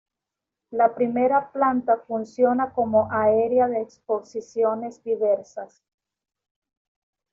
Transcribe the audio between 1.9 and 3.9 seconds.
funciona como área de